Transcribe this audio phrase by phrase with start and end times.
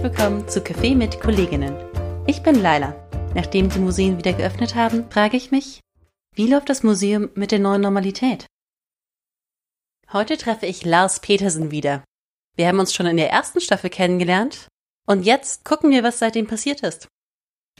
[0.00, 1.76] herzlich willkommen zu Café mit Kolleginnen.
[2.26, 2.94] Ich bin Laila.
[3.34, 5.80] Nachdem die Museen wieder geöffnet haben, frage ich mich,
[6.34, 8.46] wie läuft das Museum mit der neuen Normalität?
[10.10, 12.02] Heute treffe ich Lars Petersen wieder.
[12.56, 14.68] Wir haben uns schon in der ersten Staffel kennengelernt
[15.06, 17.08] und jetzt gucken wir, was seitdem passiert ist.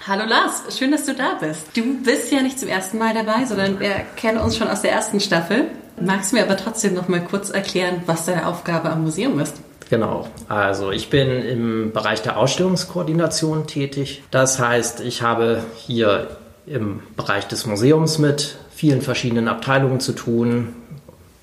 [0.07, 1.75] Hallo Lars, schön, dass du da bist.
[1.75, 4.93] Du bist ja nicht zum ersten Mal dabei, sondern wir kennen uns schon aus der
[4.93, 5.71] ersten Staffel.
[5.99, 9.55] Magst du mir aber trotzdem noch mal kurz erklären, was deine Aufgabe am Museum ist?
[9.91, 10.29] Genau.
[10.49, 14.23] Also ich bin im Bereich der Ausstellungskoordination tätig.
[14.31, 16.29] Das heißt, ich habe hier
[16.65, 20.75] im Bereich des Museums mit vielen verschiedenen Abteilungen zu tun,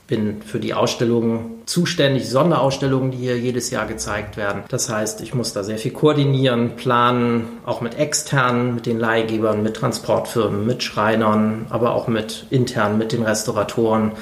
[0.07, 4.63] bin für die Ausstellungen zuständig, Sonderausstellungen, die hier jedes Jahr gezeigt werden.
[4.69, 9.61] Das heißt, ich muss da sehr viel koordinieren, planen, auch mit externen, mit den Leihgebern,
[9.61, 14.13] mit Transportfirmen, mit Schreinern, aber auch mit intern, mit den Restauratoren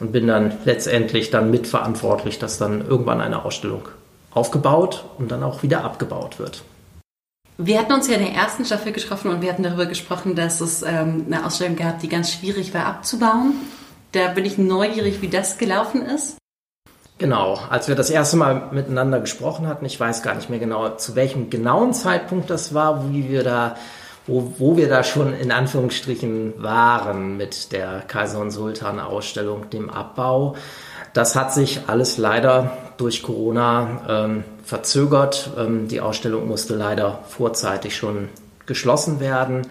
[0.00, 3.88] und bin dann letztendlich dann mitverantwortlich, dass dann irgendwann eine Ausstellung
[4.32, 6.62] aufgebaut und dann auch wieder abgebaut wird.
[7.56, 10.60] Wir hatten uns ja in der ersten Staffel getroffen und wir hatten darüber gesprochen, dass
[10.60, 13.54] es ähm, eine Ausstellung gab, die ganz schwierig war abzubauen.
[14.14, 16.36] Da bin ich neugierig, wie das gelaufen ist.
[17.18, 20.90] Genau, als wir das erste Mal miteinander gesprochen hatten, ich weiß gar nicht mehr genau,
[20.90, 23.76] zu welchem genauen Zeitpunkt das war, wie wir da,
[24.28, 29.90] wo, wo wir da schon in Anführungsstrichen waren mit der Kaiser und Sultan Ausstellung, dem
[29.90, 30.54] Abbau.
[31.12, 35.50] Das hat sich alles leider durch Corona ähm, verzögert.
[35.58, 38.28] Ähm, die Ausstellung musste leider vorzeitig schon
[38.66, 39.62] geschlossen werden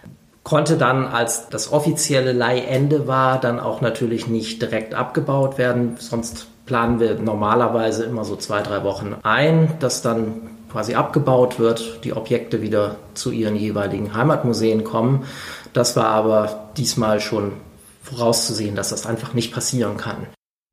[0.44, 5.96] konnte dann, als das offizielle Leihende war, dann auch natürlich nicht direkt abgebaut werden.
[6.00, 12.04] Sonst planen wir normalerweise immer so zwei, drei Wochen ein, dass dann quasi abgebaut wird,
[12.04, 15.26] die Objekte wieder zu ihren jeweiligen Heimatmuseen kommen.
[15.72, 17.54] Das war aber diesmal schon
[18.02, 20.28] vorauszusehen, dass das einfach nicht passieren kann.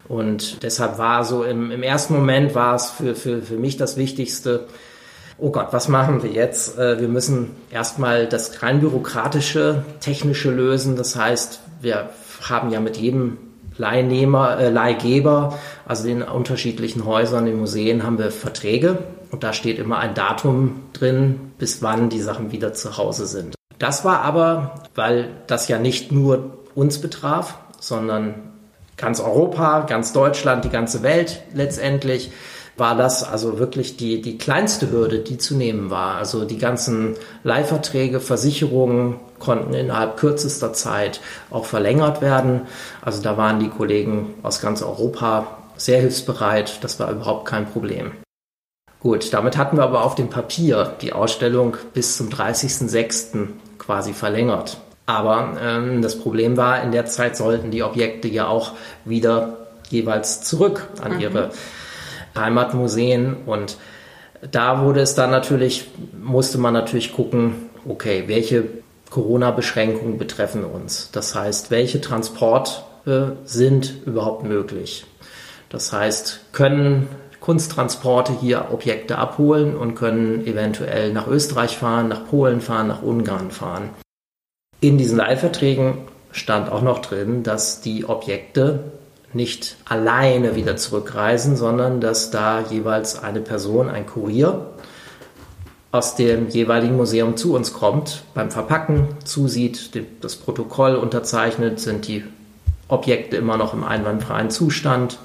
[0.09, 3.97] Und deshalb war so im, im ersten Moment war es für, für, für mich das
[3.97, 4.67] Wichtigste,
[5.41, 6.79] oh Gott, was machen wir jetzt?
[6.79, 10.97] Äh, wir müssen erstmal das rein bürokratische, technische lösen.
[10.97, 12.11] Das heißt, wir
[12.49, 13.39] haben ja mit jedem
[13.77, 18.99] Leihnehmer, äh, Leihgeber, also den unterschiedlichen Häusern, den Museen, haben wir Verträge
[19.31, 23.55] und da steht immer ein Datum drin, bis wann die Sachen wieder zu Hause sind.
[23.79, 28.35] Das war aber, weil das ja nicht nur uns betraf, sondern
[28.97, 32.31] ganz Europa, ganz Deutschland, die ganze Welt letztendlich,
[32.81, 36.17] war das also wirklich die, die kleinste Hürde, die zu nehmen war.
[36.17, 37.15] Also die ganzen
[37.45, 41.21] Leihverträge, Versicherungen konnten innerhalb kürzester Zeit
[41.51, 42.63] auch verlängert werden.
[43.03, 46.83] Also da waren die Kollegen aus ganz Europa sehr hilfsbereit.
[46.83, 48.13] Das war überhaupt kein Problem.
[48.99, 53.49] Gut, damit hatten wir aber auf dem Papier die Ausstellung bis zum 30.06.
[53.79, 54.79] quasi verlängert.
[55.07, 58.73] Aber ähm, das Problem war, in der Zeit sollten die Objekte ja auch
[59.05, 59.57] wieder
[59.89, 61.21] jeweils zurück an mhm.
[62.37, 63.77] Heimatmuseen und
[64.51, 68.65] da wurde es dann natürlich, musste man natürlich gucken, okay, welche
[69.11, 71.11] Corona-Beschränkungen betreffen uns?
[71.13, 72.83] Das heißt, welche Transporte
[73.45, 75.05] sind überhaupt möglich?
[75.69, 77.09] Das heißt, können
[77.41, 83.51] Kunsttransporte hier Objekte abholen und können eventuell nach Österreich fahren, nach Polen fahren, nach Ungarn
[83.51, 83.91] fahren.
[84.81, 85.99] In diesen Leihverträgen
[86.33, 88.85] stand auch noch drin, dass die Objekte
[89.33, 94.67] nicht alleine wieder zurückreisen, sondern dass da jeweils eine Person, ein Kurier
[95.93, 99.91] aus dem jeweiligen Museum zu uns kommt, beim Verpacken zusieht,
[100.21, 102.25] das Protokoll unterzeichnet, sind die
[102.89, 105.19] Objekte immer noch im einwandfreien Zustand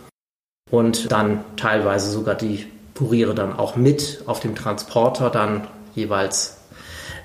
[0.72, 2.66] und dann teilweise sogar die
[2.96, 6.58] Kuriere dann auch mit auf dem Transporter dann jeweils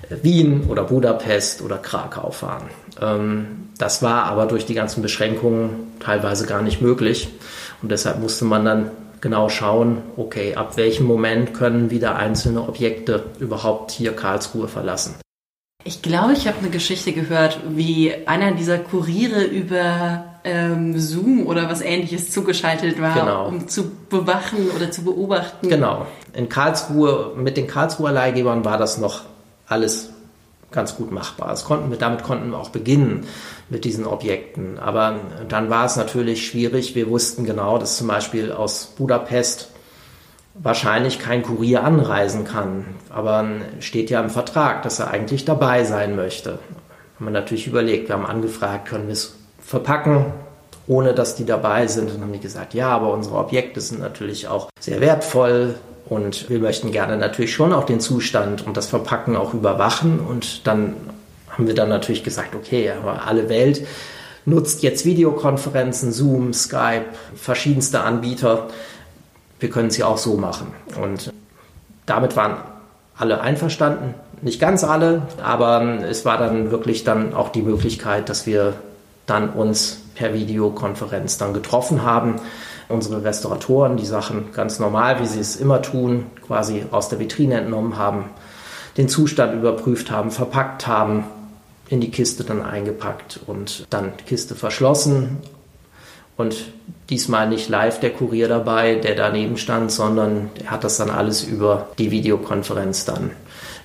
[0.09, 2.69] Wien oder Budapest oder Krakau fahren.
[2.99, 7.29] Ähm, das war aber durch die ganzen Beschränkungen teilweise gar nicht möglich.
[7.81, 8.91] Und deshalb musste man dann
[9.21, 15.15] genau schauen, okay, ab welchem Moment können wieder einzelne Objekte überhaupt hier Karlsruhe verlassen.
[15.83, 21.69] Ich glaube, ich habe eine Geschichte gehört, wie einer dieser Kuriere über ähm, Zoom oder
[21.69, 23.47] was ähnliches zugeschaltet war, genau.
[23.47, 25.69] um zu bewachen oder zu beobachten.
[25.69, 26.05] Genau.
[26.33, 29.23] In Karlsruhe, mit den Karlsruher Leihgebern war das noch
[29.71, 30.09] alles
[30.71, 31.49] ganz gut machbar.
[31.49, 33.25] Das konnten wir, damit konnten wir auch beginnen
[33.69, 34.79] mit diesen Objekten.
[34.79, 35.19] Aber
[35.49, 36.95] dann war es natürlich schwierig.
[36.95, 39.69] Wir wussten genau, dass zum Beispiel aus Budapest
[40.53, 42.85] wahrscheinlich kein Kurier anreisen kann.
[43.09, 43.45] Aber
[43.79, 46.59] steht ja im Vertrag, dass er eigentlich dabei sein möchte.
[47.15, 50.25] Haben wir natürlich überlegt, wir haben angefragt, können wir es verpacken,
[50.87, 52.07] ohne dass die dabei sind.
[52.07, 55.75] Und dann haben die gesagt, ja, aber unsere Objekte sind natürlich auch sehr wertvoll.
[56.11, 60.19] Und wir möchten gerne natürlich schon auch den Zustand und das Verpacken auch überwachen.
[60.19, 60.97] Und dann
[61.49, 63.87] haben wir dann natürlich gesagt, okay, aber alle Welt
[64.43, 68.67] nutzt jetzt Videokonferenzen, Zoom, Skype, verschiedenste Anbieter.
[69.61, 70.73] Wir können es ja auch so machen.
[71.01, 71.31] Und
[72.05, 72.57] damit waren
[73.15, 74.13] alle einverstanden.
[74.41, 78.73] Nicht ganz alle, aber es war dann wirklich dann auch die Möglichkeit, dass wir
[79.27, 82.35] dann uns per Videokonferenz dann getroffen haben.
[82.91, 87.55] Unsere Restauratoren die Sachen ganz normal, wie sie es immer tun, quasi aus der Vitrine
[87.55, 88.25] entnommen haben,
[88.97, 91.23] den Zustand überprüft haben, verpackt haben,
[91.89, 95.37] in die Kiste dann eingepackt und dann Kiste verschlossen.
[96.37, 96.71] Und
[97.09, 101.43] diesmal nicht live der Kurier dabei, der daneben stand, sondern er hat das dann alles
[101.43, 103.31] über die Videokonferenz dann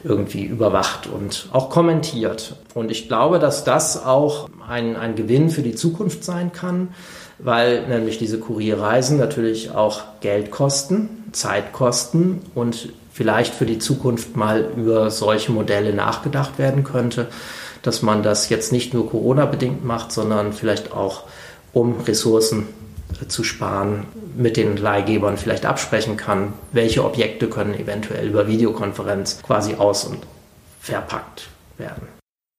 [0.06, 2.56] irgendwie überwacht und auch kommentiert.
[2.74, 6.94] Und ich glaube, dass das auch ein, ein Gewinn für die Zukunft sein kann,
[7.38, 14.36] weil nämlich diese Kurierreisen natürlich auch Geld kosten, Zeit kosten und vielleicht für die Zukunft
[14.36, 17.26] mal über solche Modelle nachgedacht werden könnte,
[17.82, 21.24] dass man das jetzt nicht nur Corona-bedingt macht, sondern vielleicht auch
[21.72, 22.68] um Ressourcen
[23.28, 29.74] zu sparen, mit den Leihgebern vielleicht absprechen kann, welche Objekte können eventuell über Videokonferenz quasi
[29.74, 30.26] aus- und
[30.80, 31.48] verpackt
[31.78, 32.08] werden.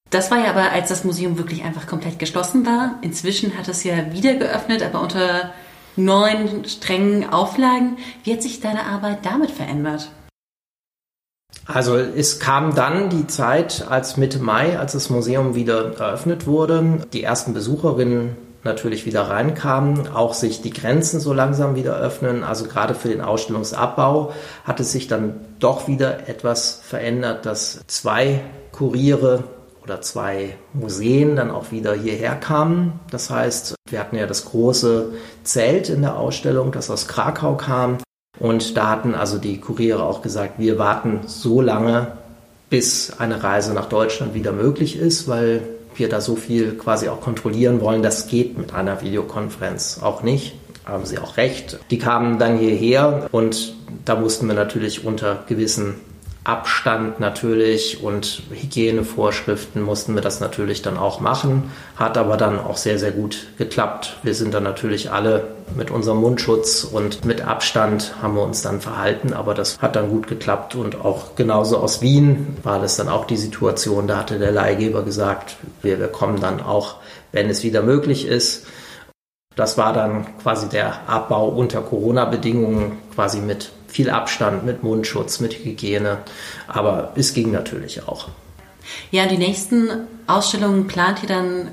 [0.09, 2.95] Das war ja aber, als das Museum wirklich einfach komplett geschlossen war.
[3.01, 5.53] Inzwischen hat es ja wieder geöffnet, aber unter
[5.97, 7.97] neuen strengen Auflagen.
[8.23, 10.09] Wie hat sich deine Arbeit damit verändert?
[11.65, 17.05] Also es kam dann die Zeit, als Mitte Mai, als das Museum wieder eröffnet wurde,
[17.11, 22.43] die ersten Besucherinnen natürlich wieder reinkamen, auch sich die Grenzen so langsam wieder öffnen.
[22.43, 24.33] Also gerade für den Ausstellungsabbau
[24.63, 28.41] hat es sich dann doch wieder etwas verändert, dass zwei
[28.71, 29.45] Kuriere
[29.81, 32.99] oder zwei Museen dann auch wieder hierher kamen.
[33.09, 35.13] Das heißt, wir hatten ja das große
[35.43, 37.97] Zelt in der Ausstellung, das aus Krakau kam.
[38.39, 42.11] Und da hatten also die Kuriere auch gesagt, wir warten so lange,
[42.69, 45.61] bis eine Reise nach Deutschland wieder möglich ist, weil
[45.99, 48.03] wir da so viel quasi auch kontrollieren wollen.
[48.03, 50.55] Das geht mit einer Videokonferenz auch nicht.
[50.85, 51.79] Haben Sie auch recht.
[51.91, 55.95] Die kamen dann hierher und da mussten wir natürlich unter gewissen
[56.47, 61.71] Abstand natürlich und Hygienevorschriften mussten wir das natürlich dann auch machen.
[61.97, 64.15] Hat aber dann auch sehr, sehr gut geklappt.
[64.23, 68.79] Wir sind dann natürlich alle mit unserem Mundschutz und mit Abstand haben wir uns dann
[68.79, 73.09] verhalten, aber das hat dann gut geklappt und auch genauso aus Wien war das dann
[73.09, 74.07] auch die Situation.
[74.07, 76.95] Da hatte der Leihgeber gesagt, wir, wir kommen dann auch,
[77.33, 78.67] wenn es wieder möglich ist.
[79.57, 85.53] Das war dann quasi der Abbau unter Corona-Bedingungen, quasi mit viel Abstand, mit Mundschutz, mit
[85.53, 86.19] Hygiene.
[86.67, 88.29] Aber es ging natürlich auch.
[89.11, 89.89] Ja, die nächsten
[90.27, 91.69] Ausstellungen plant ihr dann,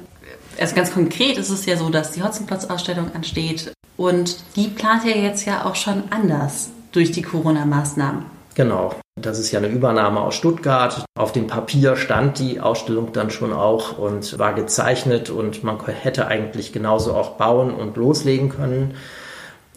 [0.58, 5.16] also ganz konkret ist es ja so, dass die Hotzenplotz-Ausstellung ansteht und die plant ihr
[5.16, 8.26] jetzt ja auch schon anders durch die Corona-Maßnahmen.
[8.54, 8.94] Genau.
[9.20, 11.04] Das ist ja eine Übernahme aus Stuttgart.
[11.16, 16.26] Auf dem Papier stand die Ausstellung dann schon auch und war gezeichnet und man hätte
[16.26, 18.96] eigentlich genauso auch bauen und loslegen können.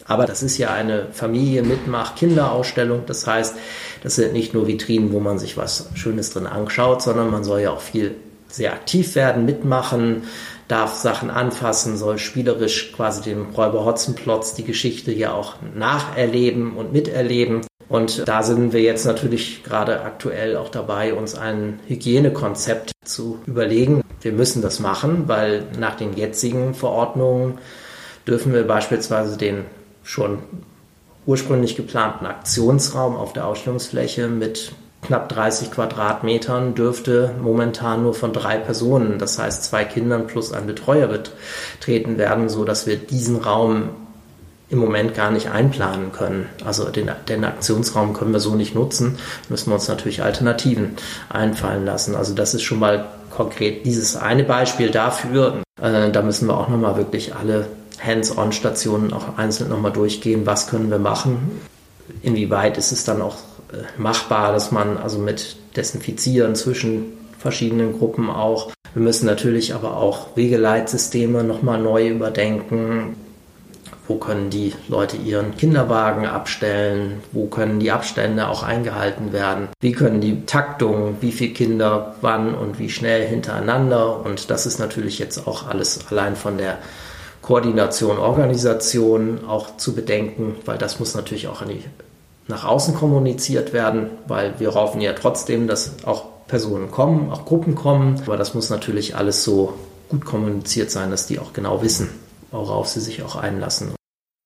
[0.08, 3.02] Aber das ist ja eine Familien-Mitmach-Kinderausstellung.
[3.06, 3.54] Das heißt,
[4.02, 7.60] das sind nicht nur Vitrinen, wo man sich was Schönes drin anschaut, sondern man soll
[7.60, 8.16] ja auch viel
[8.48, 10.22] sehr aktiv werden, mitmachen,
[10.66, 16.92] darf Sachen anfassen, soll spielerisch quasi dem Räuber Hotzenplotz die Geschichte ja auch nacherleben und
[16.92, 17.60] miterleben.
[17.90, 24.02] Und da sind wir jetzt natürlich gerade aktuell auch dabei, uns ein Hygienekonzept zu überlegen.
[24.20, 27.58] Wir müssen das machen, weil nach den jetzigen Verordnungen
[28.26, 29.64] dürfen wir beispielsweise den
[30.08, 30.38] schon
[31.26, 34.72] ursprünglich geplanten Aktionsraum auf der Ausstellungsfläche mit
[35.02, 40.66] knapp 30 Quadratmetern dürfte momentan nur von drei Personen, das heißt zwei Kindern plus ein
[40.66, 43.90] Betreuer betreten werden, so dass wir diesen Raum
[44.70, 46.46] im Moment gar nicht einplanen können.
[46.64, 49.18] Also den, den Aktionsraum können wir so nicht nutzen,
[49.50, 50.96] müssen wir uns natürlich Alternativen
[51.28, 52.14] einfallen lassen.
[52.14, 55.62] Also das ist schon mal konkret dieses eine Beispiel dafür.
[55.80, 57.66] Äh, da müssen wir auch nochmal wirklich alle
[58.04, 61.60] Hands-on-Stationen auch einzeln nochmal durchgehen, was können wir machen,
[62.22, 63.36] inwieweit ist es dann auch
[63.72, 68.72] äh, machbar, dass man also mit Desinfizieren zwischen verschiedenen Gruppen auch.
[68.94, 73.16] Wir müssen natürlich aber auch Wegeleitsysteme nochmal neu überdenken.
[74.08, 77.20] Wo können die Leute ihren Kinderwagen abstellen?
[77.30, 79.68] Wo können die Abstände auch eingehalten werden?
[79.80, 84.24] Wie können die Taktungen, wie viele Kinder wann und wie schnell hintereinander?
[84.24, 86.78] Und das ist natürlich jetzt auch alles allein von der
[87.48, 91.82] Koordination, Organisation auch zu bedenken, weil das muss natürlich auch die,
[92.46, 97.74] nach außen kommuniziert werden, weil wir hoffen ja trotzdem, dass auch Personen kommen, auch Gruppen
[97.74, 99.72] kommen, aber das muss natürlich alles so
[100.10, 102.10] gut kommuniziert sein, dass die auch genau wissen,
[102.50, 103.94] worauf sie sich auch einlassen.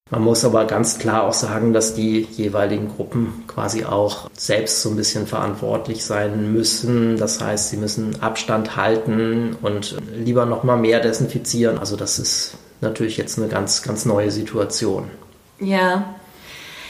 [0.09, 4.91] Man muss aber ganz klar auch sagen, dass die jeweiligen Gruppen quasi auch selbst so
[4.91, 7.17] ein bisschen verantwortlich sein müssen.
[7.17, 11.79] Das heißt, sie müssen Abstand halten und lieber noch mal mehr desinfizieren.
[11.79, 15.11] Also das ist natürlich jetzt eine ganz, ganz neue Situation.
[15.59, 16.15] Ja.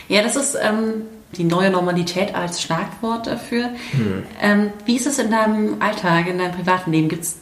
[0.08, 1.06] Ja, das ist, ähm,
[1.36, 3.70] die neue Normalität als Schlagwort dafür.
[3.92, 4.22] Hm.
[4.40, 7.08] Ähm, wie ist es in deinem Alltag, in deinem privaten Leben?
[7.08, 7.36] Gibt es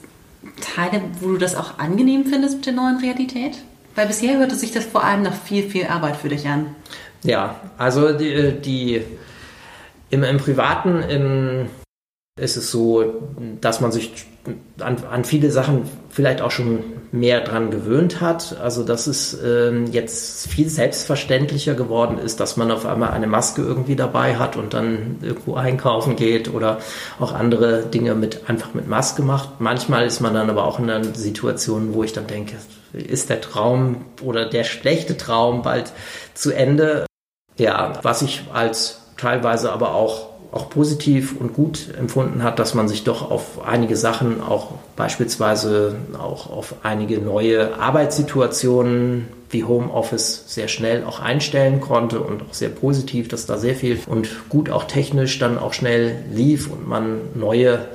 [0.75, 3.59] Teile, wo du das auch angenehm findest mit der neuen Realität?
[3.95, 6.75] Weil bisher hörte sich das vor allem nach viel, viel Arbeit für dich an.
[7.23, 9.03] Ja, also die, die
[10.11, 11.67] im, im Privaten im,
[12.41, 13.05] ist es so,
[13.61, 14.27] dass man sich
[14.79, 16.83] an, an, viele Sachen vielleicht auch schon
[17.13, 18.57] mehr dran gewöhnt hat.
[18.61, 23.63] Also dass es ähm, jetzt viel selbstverständlicher geworden ist, dass man auf einmal eine Maske
[23.63, 26.79] irgendwie dabei hat und dann irgendwo einkaufen geht oder
[27.19, 29.61] auch andere Dinge mit einfach mit Maske macht.
[29.61, 32.57] Manchmal ist man dann aber auch in einer Situation, wo ich dann denke,
[32.93, 35.93] ist der Traum oder der schlechte Traum bald
[36.35, 37.05] zu Ende.
[37.59, 42.89] Ja, was ich als teilweise aber auch auch positiv und gut empfunden hat, dass man
[42.89, 50.69] sich doch auf einige Sachen, auch beispielsweise auch auf einige neue Arbeitssituationen wie Homeoffice sehr
[50.69, 54.85] schnell auch einstellen konnte und auch sehr positiv, dass da sehr viel und gut auch
[54.85, 57.87] technisch dann auch schnell lief und man neue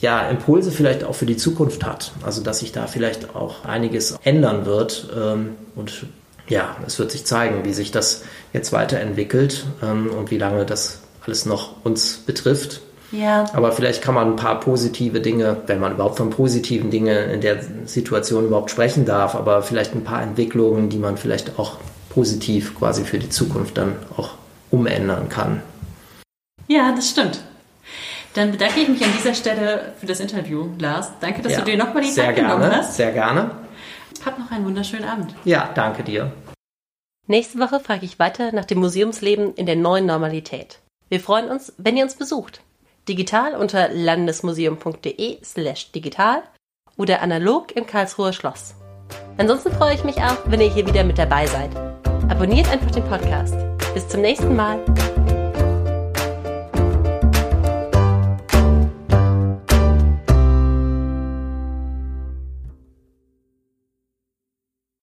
[0.00, 2.12] ja, Impulse vielleicht auch für die Zukunft hat.
[2.22, 5.08] Also dass sich da vielleicht auch einiges ändern wird.
[5.16, 6.06] Ähm, und
[6.48, 8.22] ja, es wird sich zeigen, wie sich das
[8.52, 12.80] jetzt weiterentwickelt ähm, und wie lange das alles noch uns betrifft.
[13.12, 13.44] Ja.
[13.52, 17.42] Aber vielleicht kann man ein paar positive Dinge, wenn man überhaupt von positiven Dingen in
[17.42, 21.76] der Situation überhaupt sprechen darf, aber vielleicht ein paar Entwicklungen, die man vielleicht auch
[22.08, 24.30] positiv quasi für die Zukunft dann auch
[24.70, 25.62] umändern kann.
[26.66, 27.40] Ja, das stimmt.
[28.34, 31.10] Dann bedanke ich mich an dieser Stelle für das Interview, Lars.
[31.20, 32.96] Danke, dass ja, du dir nochmal die Zeit gerne, genommen hast.
[32.96, 33.50] Sehr gerne.
[34.24, 35.34] Hab noch einen wunderschönen Abend.
[35.44, 36.32] Ja, danke dir.
[37.26, 40.78] Nächste Woche frage ich weiter nach dem Museumsleben in der neuen Normalität.
[41.08, 42.60] Wir freuen uns, wenn ihr uns besucht.
[43.08, 46.42] Digital unter landesmuseum.de slash digital
[46.98, 48.74] oder analog im Karlsruher Schloss.
[49.38, 51.74] Ansonsten freue ich mich auch, wenn ihr hier wieder mit dabei seid.
[52.28, 53.54] Abonniert einfach den Podcast.
[53.94, 54.78] Bis zum nächsten Mal.